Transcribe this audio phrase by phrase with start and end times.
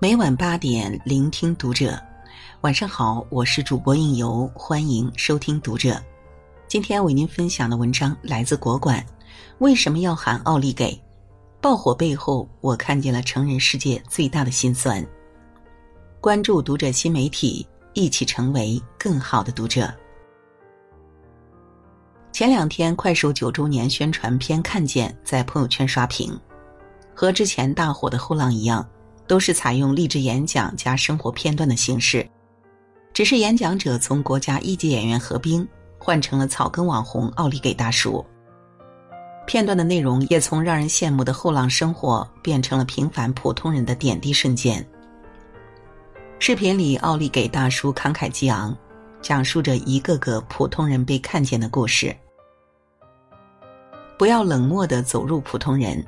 [0.00, 2.00] 每晚八点，聆听读者。
[2.60, 6.00] 晚上好，我是主播应由，欢迎收听读者。
[6.68, 9.04] 今天为您分享的文章来自国馆。
[9.58, 10.96] 为什么要喊奥利给？
[11.60, 15.04] 爆火背后，我看见了成人世界最大的心酸。
[16.20, 19.92] 关注读者新媒体，一起成为更好的读者。
[22.30, 26.38] 前两天，快手九周年宣传片《看见》在朋友圈刷屏，
[27.16, 28.88] 和之前大火的《后浪》一样，
[29.28, 32.26] 都是采用励志演讲加生活片段的形式，
[33.12, 35.66] 只是演讲者从国家一级演员何冰
[35.98, 38.24] 换成了草根网红奥利给大叔。
[39.46, 44.84] 片段的内容也从让人羡慕的后浪生活变成了平凡普通人的点滴瞬间。
[46.38, 48.76] 视频里，奥利给大叔慷慨激昂，
[49.20, 52.14] 讲述着一个个普通人被看见的故事。
[54.18, 56.04] 不要冷漠的走入普通人，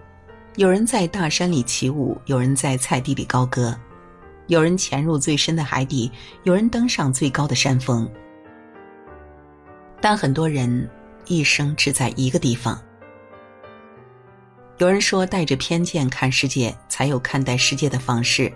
[0.57, 3.79] 有人在大山里起舞，有人在菜地里高歌，
[4.49, 6.11] 有人潜入最深的海底，
[6.43, 8.11] 有人登上最高的山峰。
[10.01, 10.91] 但很多人
[11.27, 12.83] 一生只在一个地方。
[14.79, 18.53] 有人说，带着偏见看世界，才有看待世界的方式。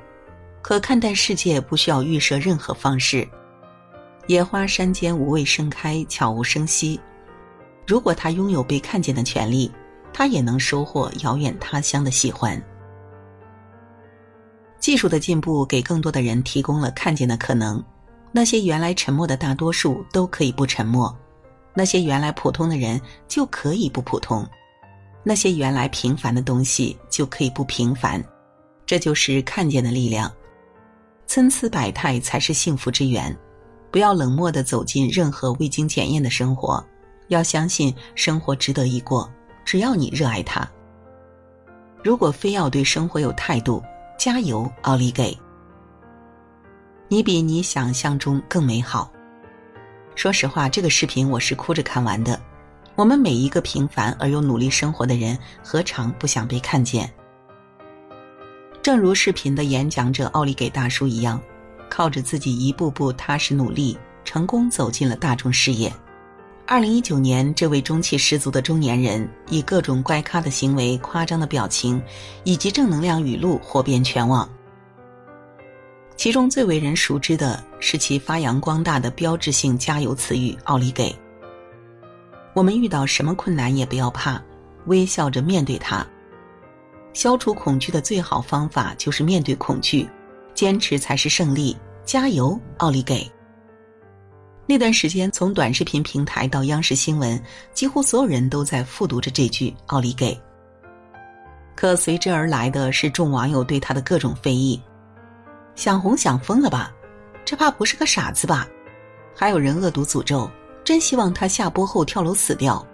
[0.62, 3.28] 可看待世界不需要预设任何方式。
[4.26, 6.98] 野花山间无畏盛开，悄无声息。
[7.86, 9.70] 如果他拥有被看见的权利，
[10.14, 12.58] 他也能收获遥远他乡的喜欢。
[14.78, 17.82] 技术的进步给更多的人提供了看见的可能。
[18.32, 21.16] 那些原来沉默的大多数都可以不沉默，
[21.72, 24.46] 那些原来普通的人就可以不普通。
[25.22, 28.22] 那些原来平凡的东西就可以不平凡，
[28.84, 30.30] 这就是看见的力量。
[31.26, 33.36] 参差百态才是幸福之源。
[33.90, 36.84] 不要冷漠的走进任何未经检验的生活，
[37.28, 39.30] 要相信生活值得一过，
[39.64, 40.68] 只要你热爱它。
[42.02, 43.82] 如果非要对生活有态度，
[44.18, 45.36] 加油，奥利给！
[47.08, 49.10] 你比你想象中更美好。
[50.14, 52.40] 说实话，这个视频我是哭着看完的。
[52.94, 57.12] 我们每一个平凡而又努力生活的人，何尝不想被看见？
[58.82, 61.40] 正如视频的演讲者奥利给大叔一样，
[61.88, 65.92] 靠着自己一步步踏实努力，成功走进了大众视野。
[66.66, 72.02] 二零一九年，这位中气十足的中年人，以各种怪咖的行为、夸张的表情，
[72.42, 74.48] 以及正能量语录，火遍全网。
[76.16, 81.14] 其中最为人熟知的是其发扬光大的标志性加油词语“奥利给”。
[82.54, 84.42] 我们遇到什么困难也不要怕，
[84.86, 86.06] 微笑着面对它。
[87.12, 90.08] 消除恐惧的最好方法就是面对恐惧，
[90.54, 91.76] 坚持才是胜利。
[92.06, 93.30] 加油，奥利给！
[94.66, 97.42] 那段时间，从短视频平台到央视新闻，
[97.72, 100.38] 几乎所有人都在复读着这句“奥利给”。
[101.76, 104.80] 可随之而来的是众网友对他的各种非议
[105.74, 106.92] ：“想红想疯了吧？
[107.44, 108.66] 这怕不是个傻子吧？”
[109.36, 110.50] 还有人恶毒诅咒。
[110.84, 112.86] 真希望他下播后跳楼死掉。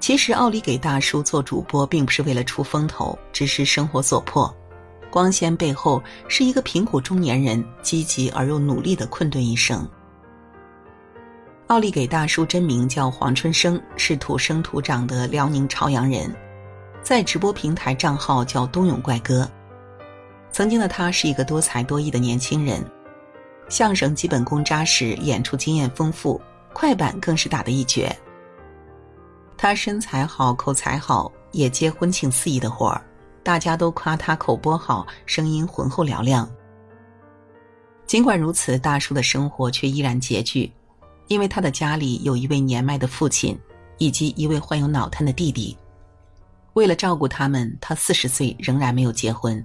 [0.00, 4.52] 其实，奥利给大叔做主播并不是为了出风头，只是生活所迫。
[5.16, 9.88] 光鲜背后是一个贫苦中年人积极而又努力的困顿一生。
[11.68, 16.30] 奥利给大叔真名叫黄春生，是土生土长的辽宁朝阳人，
[17.02, 19.50] 在直播平台账号叫冬泳怪哥。
[20.52, 22.84] 曾经的他是一个多才多艺的年轻人。
[23.70, 26.38] 相声基本功扎实，演出经验丰富，
[26.74, 28.14] 快板更是打得一绝。
[29.56, 33.02] 他身材好，口才好，也接婚庆司仪的活儿，
[33.46, 36.50] 大家都夸他口播好，声音浑厚嘹亮。
[38.04, 40.72] 尽管如此，大叔的生活却依然拮据，
[41.28, 43.56] 因为他的家里有一位年迈的父亲，
[43.98, 45.78] 以及一位患有脑瘫的弟弟。
[46.72, 49.64] 为了照顾他们，他四十岁仍然没有结婚。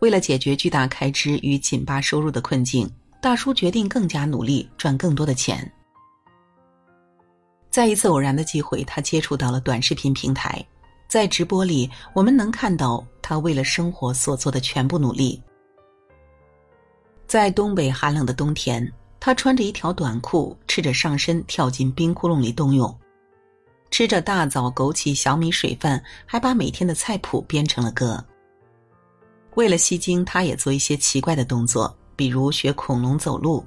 [0.00, 2.90] 为了解决巨大开支与紧巴收入的困境。
[3.20, 5.70] 大叔决定更加努力，赚更多的钱。
[7.68, 10.64] 在一次偶然的机会，他接触到了短视频平台，
[11.08, 15.40] 在直播里，我们能看到他为了生活所做的全部努力。
[17.26, 22.94] 在东北寒冷的冬天，他穿着一条短裤，赤着上身跳进冰窟窿里冬泳，
[23.90, 28.24] 吃着大枣、枸杞、小米水饭，还把每天的菜谱编成了歌。
[29.54, 31.96] 为了吸睛，他也做一些奇怪的动作。
[32.16, 33.66] 比如学恐龙走路，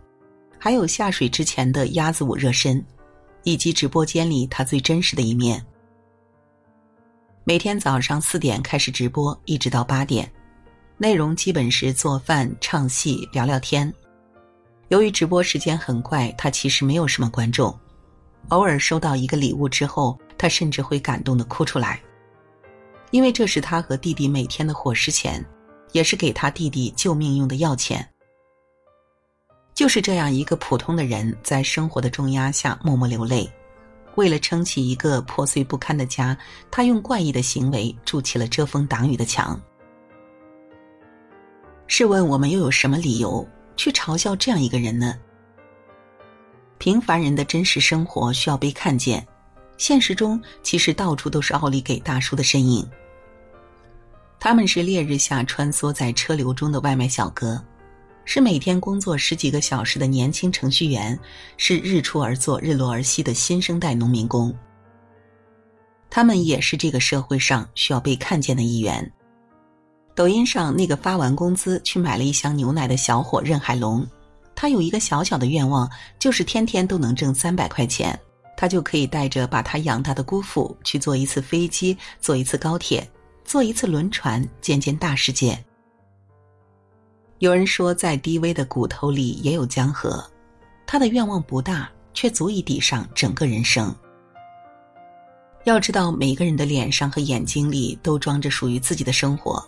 [0.58, 2.82] 还有下水之前的鸭子舞热身，
[3.44, 5.66] 以及直播间里他最真实的一面。
[7.48, 10.30] 每天早上四点开始直播，一直到八点，
[10.98, 13.92] 内容基本是做饭、唱戏、聊聊天。
[14.90, 17.74] 由于直播时间很快，他其实没有什么观众。
[18.50, 22.02] 偶尔收到一个礼物之后，他甚至会感动的哭出来，
[23.12, 25.42] 因为这是他和弟弟每天的伙食钱。
[25.94, 28.06] 也是给他弟弟救命用的药钱。
[29.74, 33.50] 就是这样一个普通的人，在生活的重压下默默流泪，
[34.18, 36.36] 为了撑起一个破碎不堪的家，
[36.72, 39.60] 他用怪异的行为筑起了遮风挡雨的墙。
[41.86, 45.16] 试问我们又有什么理由去嘲笑这样一个人呢？
[46.80, 49.26] 平凡人的真实生活需要被看见，
[49.78, 52.88] 现实中其实到处都是奥利给大叔的身影。
[54.40, 57.64] 他们是烈日下穿梭在车流中的外卖小哥，
[58.30, 61.18] 是每天工作十几个小时的年轻程序员，
[61.56, 64.54] 是日出而作、日落而息的新生代农民工。
[66.10, 69.10] 他们也是这个社会上需要被看见的一员。
[70.14, 74.06] 抖音上那个发完工资去买了一箱牛奶的小伙任海龙，
[74.54, 75.90] 他有一个小小的愿望，
[76.20, 78.20] 就是天天都能挣三百块钱，
[78.58, 83.10] 他就可以带着把他养大的姑父去坐一次飞机，坐一次高铁，
[83.46, 85.58] 坐一次轮船，见见大世界。
[87.40, 90.24] 有人说，在低微的骨头里也有江河，
[90.88, 93.96] 他的愿望不大，却足以抵上整个人生。
[95.66, 99.64] 要知道，每个人的脸上和眼睛里都装着属于自己的生活。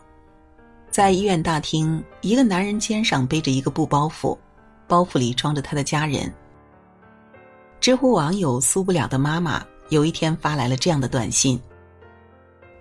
[0.90, 4.36] 在医院大厅，一个男人肩上背着一个布包袱，
[4.88, 6.34] 包袱里装着他的家人。
[7.80, 11.62] 知乎网友苏不了的妈妈有一天发来了这样的短信：“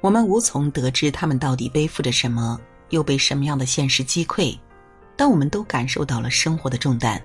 [0.01, 2.59] 我们无从得知他们到底背负着什么，
[2.89, 4.57] 又被什么样的现实击溃，
[5.19, 7.21] 但我们都感受到了生活的重担。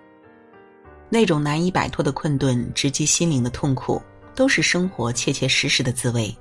[1.09, 4.01] 那种难以摆脱的困顿，直击心灵的痛苦，
[4.33, 6.35] 都是生活切切实实的滋味。”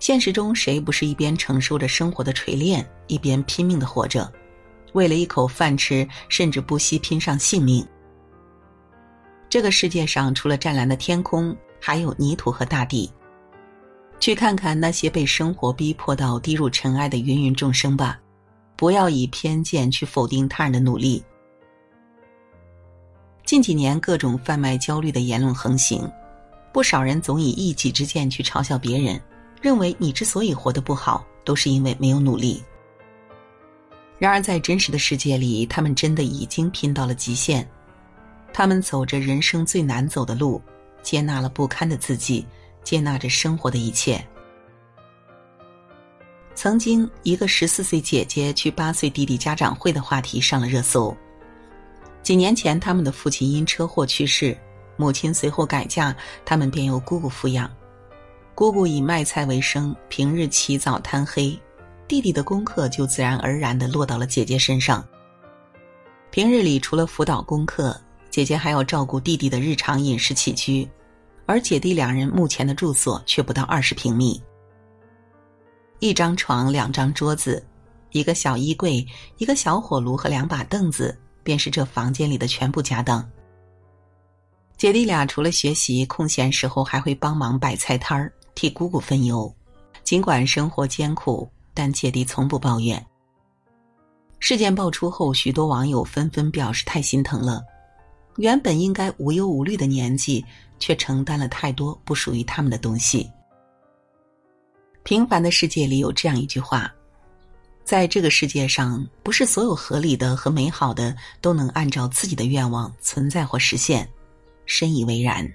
[0.00, 4.32] 现实中，谁不是一边承受着生活的锤炼，一边拼命的活着，
[4.94, 7.86] 为了一口饭吃，甚至不惜拼上性命？
[9.50, 13.12] 这个世界上，除了湛蓝的天空，还有泥土和大地。
[14.20, 18.18] 去看看那些被生活逼迫到低入尘埃的芸芸众生吧，
[18.78, 21.20] 不要以偏见去否定他人的努力。
[23.44, 26.08] 近几年，各种贩卖焦虑的言论横行，
[26.72, 29.20] 不少人总以一己之见去嘲笑别人。
[29.60, 32.62] 认为你之所以活得不好，都是因为没有努力。
[34.16, 37.68] 然而，在真实的世界里，他们真的已经拼到了极限。
[38.52, 40.62] 他们走着人生最难走的路，
[41.02, 42.46] 接纳了不堪的自己，
[42.84, 44.24] 接纳着生活的一切。
[46.60, 51.16] 曾经，一个十四岁姐姐去八岁弟弟家长会的话题上了热搜。
[52.20, 54.58] 几年前，他们的父亲因车祸去世，
[54.96, 56.12] 母亲随后改嫁，
[56.44, 57.70] 他们便由姑姑抚养。
[58.56, 61.56] 姑姑以卖菜为生，平日起早贪黑，
[62.08, 65.06] 弟弟的功课就自然而然的落到了姐姐身上。
[66.32, 67.96] 平日里除了辅导功课，
[68.30, 70.88] 姐姐还要照顾弟弟的日常饮食起居，
[71.46, 74.42] 而姐弟两人目前的住所却不到二十平米。
[76.00, 77.64] 一张床、两张桌子、
[78.12, 79.06] 一个小衣柜、
[79.36, 83.28] 一个小火炉和两把凳子，便是这房间里的全部家当。
[84.76, 88.32] 姐弟俩除了学习，空闲时候还会帮忙摆菜摊儿。
[88.54, 89.54] 替姑姑分忧，
[90.02, 93.04] 尽管生活艰苦，但姐弟从不抱怨。
[94.40, 97.62] 事件爆出后，许多网友纷纷表示太心疼了。
[98.36, 100.44] 原本应该无忧无虑的年纪，
[100.78, 103.30] 却承担了太多不属于他们的东西。
[105.02, 106.92] 平凡的世界里有这样一句话：
[107.84, 114.08] 在这个世界上，不是所有合理的和美好的都能按照自己的愿望存在或实现。
[114.66, 115.50] 深以为然。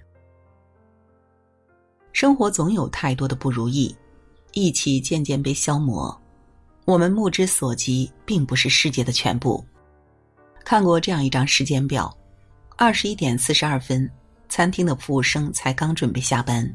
[2.12, 3.96] 生活总有太多的不如意，
[4.54, 6.20] 义气渐渐被消磨。
[6.86, 9.64] 我们目之所及，并不是世界的全部。
[10.66, 12.12] 看过这样一张时间表：
[12.76, 14.10] 二十一点四十二分，
[14.50, 16.66] 餐厅的服务生才刚准备下班；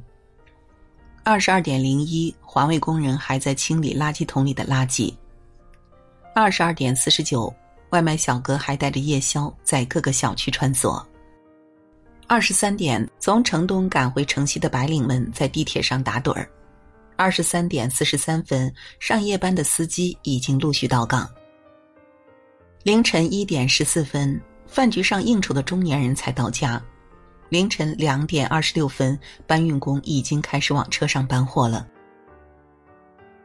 [1.28, 5.12] 二十二点零一，环卫工人还在清理垃圾桶里的垃圾；
[6.35, 7.54] 二十二点四十九，
[7.90, 11.04] 外卖小哥还带着夜宵在各个小区穿梭。
[12.26, 16.49] 二十三点，从城东赶回城西的白领们在地铁上打盹儿。
[17.14, 21.28] 二十三点四十三分，上夜班的司机已经陆续到岗。
[22.85, 26.82] 凌晨一点十四分，饭局上应酬的中年人才到家。
[27.49, 31.87] 凌晨两点二十六分，搬运工已经开始往车上搬货了。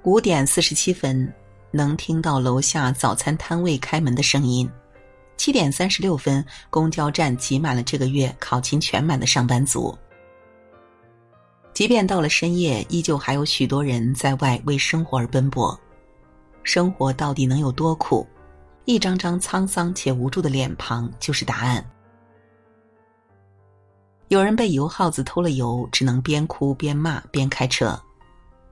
[0.04, 1.34] 五点四十七分，
[1.72, 4.70] 能听到楼下早餐摊位开门的声音。
[5.38, 9.98] 七点三十六分，公交站挤满了这个月考勤全满的上班族。
[11.74, 15.78] 即便到了深夜，依旧还有许多人在外为生活而奔波。
[16.64, 18.28] 生活到底能有多苦？
[18.86, 21.84] 一张张沧桑且无助的脸庞就是答案。
[24.34, 27.96] 有人被油耗子偷了油，只能边哭边骂边开车；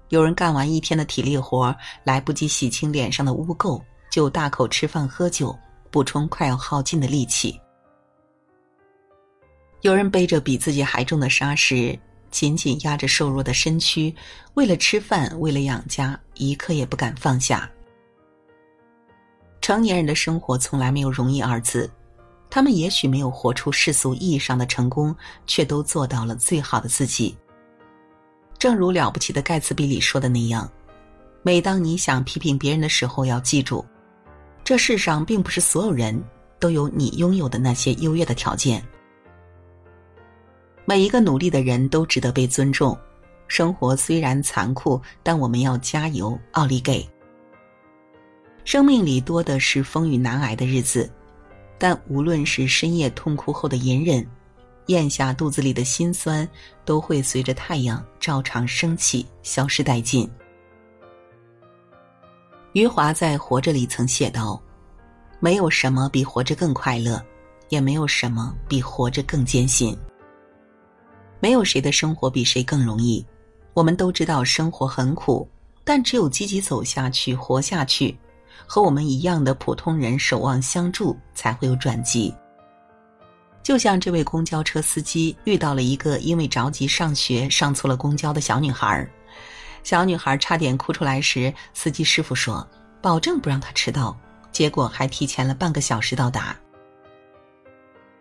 [0.09, 5.55] 有人干完一天的体力活，来不及洗清脸上的污垢，就大口吃饭喝酒，
[5.91, 7.61] 补充快要耗尽的力气。
[9.81, 11.95] 有人背着比自己还重的沙石，
[12.31, 14.11] 紧紧压着瘦弱的身躯，
[14.55, 17.69] 为了吃饭，为了养家，一刻也不敢放下。
[19.61, 21.87] 成年人的生活从来没有容易二字，
[22.51, 25.15] 他们也许没有活出世俗意义上的成功，
[25.47, 27.35] 却都做到了最好的自己。
[28.59, 30.69] 正如了不起的盖茨比里说的那样，
[31.41, 33.83] 每当你想批评别人的时候，要记住，
[34.65, 36.21] 这世上并不是所有人
[36.59, 38.85] 都有你拥有的那些优越的条件。
[40.83, 42.95] 每一个努力的人都值得被尊重。
[43.47, 47.07] 生活虽然残酷，但我们要加油，奥利给！
[48.63, 51.11] 生命里多的是风雨难挨的日子，
[51.81, 54.23] 但无论是深夜痛哭后的隐忍。
[54.85, 56.47] 咽下肚子里的辛酸，
[56.85, 60.29] 都会随着太阳照常升起，消失殆尽。
[62.73, 64.61] 余华在《活着》里曾写道
[65.41, 67.19] ：“没有什么比活着更快乐，
[67.69, 69.97] 也没有什么比活着更艰辛。
[71.39, 73.25] 没有谁的生活比谁更容易。
[73.73, 75.49] 我们都知道生活很苦，
[75.83, 78.15] 但只有积极走下去、活下去，
[78.65, 82.33] 和我们一样的普通人守望相助，才会有转机。”
[83.63, 89.07] 就像这位公交车司机遇到了一个因为着急上学上错了公交的小女孩，
[89.83, 92.67] 小女孩差点哭出来时，司机师傅说
[93.01, 94.17] ：“保证不让她迟到。”
[94.51, 96.53] 结果还提前了半个小时到达。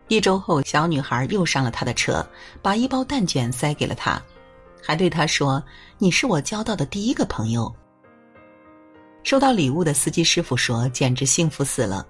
[0.06, 2.25] 一周后，小女孩又上了他的车，
[2.62, 4.22] 把一包蛋卷塞给了他，
[4.80, 5.60] 还对他说
[5.99, 7.75] ：“你是我交到的第一个朋友。”
[9.23, 12.07] 收到礼物的司机师傅说：“简直幸福死了。”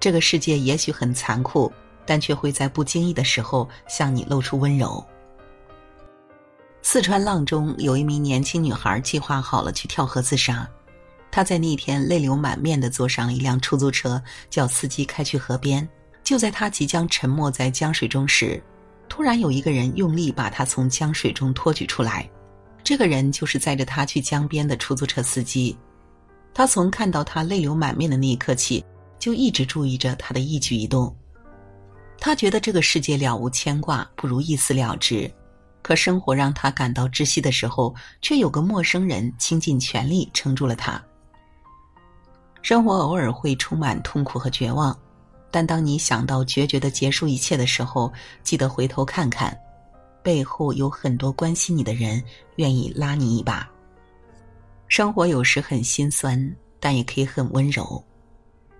[0.00, 1.72] 这个世界也许很残酷。
[2.08, 5.04] 但却会在不经意的时候向你露出温柔。
[6.80, 10.66] 四川阆中有一名年轻女孩计划好了去跳河自杀，
[11.30, 15.86] 她在那天泪流满面的坐上一辆出租车，叫司机开去河边。
[16.24, 18.58] 就在她即将沉没在江水中时，
[19.06, 22.26] 突然有一个人用力把她从江水中托举出来。
[22.82, 25.76] 这个人就是载着她去江边的出租车司机。
[26.58, 28.84] 他从看到她泪流满面的那一刻起，
[29.16, 31.14] 就一直注意着她的一举一动。
[32.18, 35.32] 他觉得这个世界了无牵挂，不如一死了之。
[35.82, 41.00] 可生活让他感到窒息的时候，却有个陌生人倾尽全力撑住了他。
[42.60, 44.98] 生活偶尔会充满痛苦和绝望，
[45.52, 48.12] 但当你想到决绝的结束一切的时候，
[48.42, 49.56] 记得回头看看，
[50.24, 52.20] 背后有很多关心你的人，
[52.56, 53.70] 愿意拉你一把。
[54.88, 58.02] 生活有时很心酸，但也可以很温柔。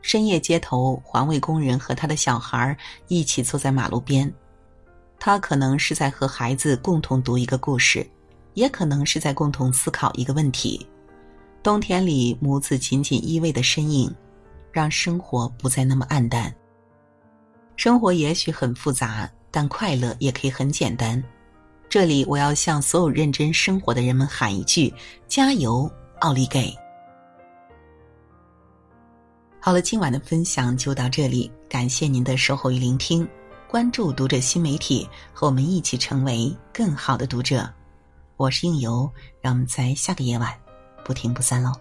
[0.00, 2.76] 深夜街头，环卫工人和他的小孩
[3.08, 4.32] 一起坐在马路边，
[5.18, 8.08] 他可能是在和孩子共同读一个故事，
[8.54, 10.84] 也可能是在共同思考一个问题。
[11.62, 14.12] 冬天里，母子紧紧依偎的身影，
[14.72, 16.52] 让生活不再那么暗淡。
[17.76, 21.22] 生活也许很复杂，但快乐也可以很简单。
[21.88, 24.92] 这里，我要向所有认真生活的人们喊一句：
[25.26, 25.90] 加油，
[26.20, 26.76] 奥利给！
[29.58, 33.26] 好了，今晚的分享就到这里，感谢您的守候与聆听，
[33.66, 37.68] 关注读者新媒体，和我们一起成为更好的读者。
[38.36, 40.54] 我是应由，让我们在下个夜晚
[41.04, 41.72] 不听不散喽。